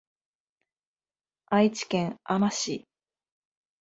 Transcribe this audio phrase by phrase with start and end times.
[1.45, 2.87] 愛知県あま市